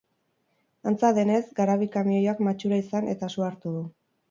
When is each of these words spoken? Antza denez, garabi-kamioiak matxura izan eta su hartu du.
Antza 0.91 1.11
denez, 1.17 1.43
garabi-kamioiak 1.59 2.43
matxura 2.49 2.83
izan 2.87 3.13
eta 3.15 3.33
su 3.37 3.49
hartu 3.51 3.79
du. 3.79 3.87